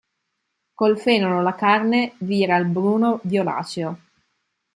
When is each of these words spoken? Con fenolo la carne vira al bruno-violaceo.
Con 0.73 0.97
fenolo 0.97 1.43
la 1.43 1.53
carne 1.53 2.15
vira 2.21 2.55
al 2.55 2.65
bruno-violaceo. 2.65 3.99